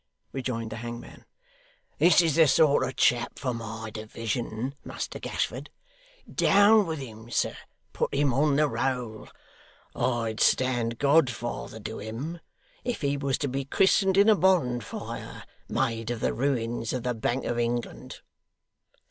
rejoined 0.31 0.71
the 0.71 0.77
hangman. 0.77 1.25
'This 1.99 2.21
is 2.21 2.33
the 2.35 2.47
sort 2.47 2.83
of 2.83 2.95
chap 2.95 3.37
for 3.37 3.53
my 3.53 3.91
division, 3.91 4.73
Muster 4.83 5.19
Gashford. 5.19 5.69
Down 6.27 6.87
with 6.87 6.97
him, 6.97 7.29
sir. 7.29 7.55
Put 7.93 8.11
him 8.11 8.33
on 8.33 8.55
the 8.55 8.67
roll. 8.67 9.29
I'd 9.95 10.39
stand 10.39 10.97
godfather 10.97 11.79
to 11.81 11.99
him, 11.99 12.39
if 12.83 13.01
he 13.01 13.15
was 13.15 13.37
to 13.37 13.47
be 13.47 13.63
christened 13.63 14.17
in 14.17 14.27
a 14.27 14.35
bonfire, 14.35 15.43
made 15.69 16.09
of 16.09 16.19
the 16.19 16.33
ruins 16.33 16.93
of 16.93 17.03
the 17.03 17.13
Bank 17.13 17.45
of 17.45 17.59
England. 17.59 18.21